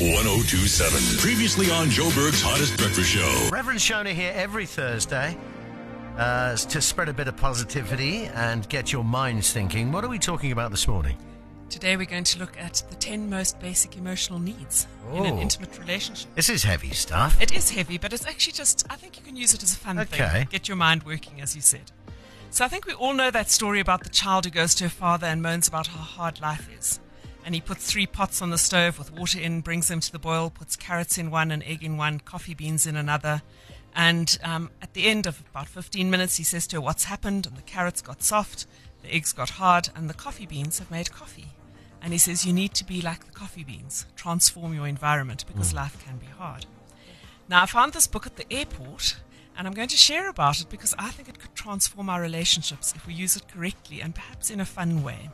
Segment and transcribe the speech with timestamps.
[0.00, 1.18] 1027.
[1.18, 3.48] Previously on Joburg's Hottest Breakfast Show.
[3.50, 5.36] Reverend Shona here every Thursday
[6.16, 9.90] uh, to spread a bit of positivity and get your minds thinking.
[9.90, 11.16] What are we talking about this morning?
[11.68, 15.40] Today we're going to look at the 10 most basic emotional needs in an Oh.
[15.40, 16.32] intimate relationship.
[16.36, 17.40] This is heavy stuff.
[17.42, 19.76] It is heavy, but it's actually just, I think you can use it as a
[19.76, 20.28] fun Okay.
[20.28, 20.48] thing.
[20.48, 21.90] Get your mind working, as you said.
[22.50, 24.90] So I think we all know that story about the child who goes to her
[24.90, 27.00] father and moans about how hard life is.
[27.44, 30.18] And he puts three pots on the stove with water in, brings them to the
[30.18, 33.42] boil, puts carrots in one, an egg in one, coffee beans in another.
[33.94, 37.46] And um, at the end of about 15 minutes, he says to her, What's happened?
[37.46, 38.66] And the carrots got soft,
[39.02, 41.52] the eggs got hard, and the coffee beans have made coffee.
[42.02, 45.74] And he says, You need to be like the coffee beans, transform your environment because
[45.74, 46.66] life can be hard.
[47.48, 49.16] Now, I found this book at the airport,
[49.56, 52.92] and I'm going to share about it because I think it could transform our relationships
[52.94, 55.30] if we use it correctly and perhaps in a fun way.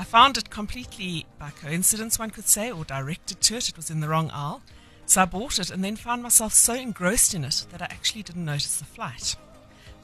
[0.00, 3.68] I found it completely by coincidence, one could say, or directed to it.
[3.68, 4.62] It was in the wrong aisle.
[5.04, 8.22] So I bought it and then found myself so engrossed in it that I actually
[8.22, 9.36] didn't notice the flight.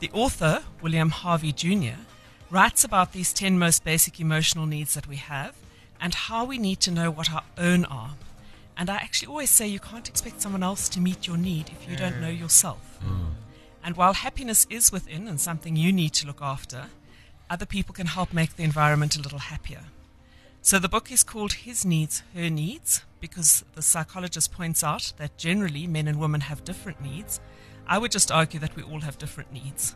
[0.00, 1.98] The author, Willard Harley Jr.,
[2.50, 5.54] writes about these 10 most basic emotional needs that we have
[5.98, 8.16] and how we need to know what our own are.
[8.76, 11.88] And I actually always say you can't expect someone else to meet your need if
[11.90, 12.20] you don't mm.
[12.20, 12.98] know yourself.
[13.02, 13.28] Mm.
[13.82, 16.88] And while happiness is within and something you need to look after,
[17.48, 19.84] other people can help make the environment a little happier.
[20.62, 25.38] So the book is called His Needs, Her Needs, because the psychologist points out that
[25.38, 27.40] generally men and women have different needs.
[27.86, 29.94] I would just argue that we all have different needs.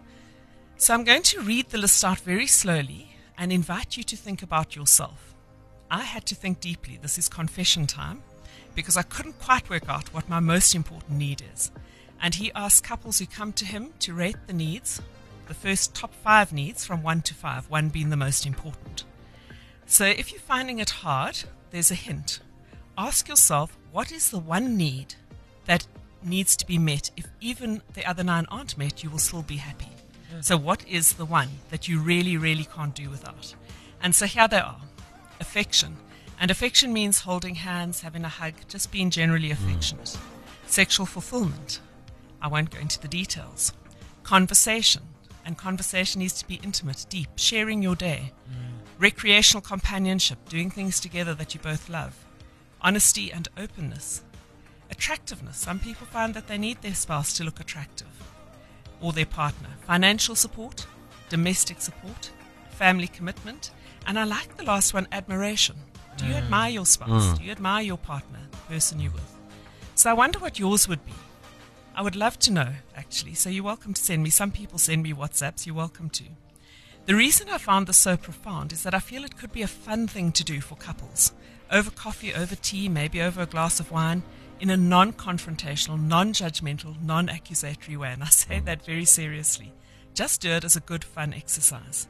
[0.76, 4.42] So I'm going to read the list out very slowly and invite you to think
[4.42, 5.34] about yourself.
[5.90, 6.98] I had to think deeply.
[7.02, 8.22] This is confession time
[8.74, 11.72] because I couldn't quite work out what my most important need is.
[12.22, 15.02] And he asks couples who come to him to rate the needs,
[15.50, 19.02] the first top five needs from one to five, one being the most important.
[19.84, 21.42] So if you're finding it hard,
[21.72, 22.38] there's a hint.
[22.96, 25.16] Ask yourself what is the one need
[25.66, 25.88] that
[26.22, 27.10] needs to be met?
[27.16, 29.88] If even the other nine aren't met, you will still be happy.
[30.40, 33.52] So, what is the one that you really, really can't do without?
[34.00, 34.80] And so here they are
[35.40, 35.96] affection.
[36.38, 39.54] And affection means holding hands, having a hug, just being generally hmm.
[39.54, 40.16] affectionate.
[40.68, 41.80] Sexual fulfillment.
[42.40, 43.72] I won't go into the details.
[44.22, 45.02] Conversation.
[45.50, 48.32] And conversation needs to be intimate, deep, sharing your day.
[49.00, 52.24] Recreational companionship, doing things together that you both love.
[52.80, 54.22] Honesty and openness.
[54.92, 55.56] Attractiveness.
[55.56, 58.06] Some people find that they need their spouse to look attractive
[59.00, 59.70] or their partner.
[59.88, 60.86] Financial support,
[61.30, 62.30] domestic support,
[62.70, 63.72] family commitment,
[64.06, 65.74] and I like the last one admiration.
[66.16, 66.44] Do you mm.
[66.44, 67.24] admire your spouse?
[67.24, 67.38] Mm.
[67.38, 69.36] Do you admire your partner, the person you're with?
[69.96, 71.12] So I wonder what yours would be.
[72.00, 73.34] I would love to know, actually.
[73.34, 74.30] So you're welcome to send me.
[74.30, 75.66] Some people send me WhatsApps.
[75.66, 76.24] You're welcome to.
[77.04, 79.66] The reason I found this so profound is that I feel it could be a
[79.66, 81.34] fun thing to do for couples.
[81.70, 84.22] Over coffee, over tea, maybe over a glass of wine,
[84.60, 88.14] in a non confrontational, non judgmental, non accusatory way.
[88.14, 88.64] And I say mm.
[88.64, 89.70] that very seriously.
[90.14, 92.08] Just do it as a good, fun exercise.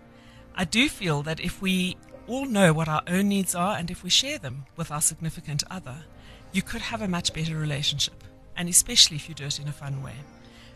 [0.55, 1.97] I do feel that if we
[2.29, 5.65] all know what our own needs are and if we share them with our significant
[5.69, 6.05] other,
[6.53, 8.23] you could have a much better relationship.
[8.61, 10.17] And especially if you do it in a fun way.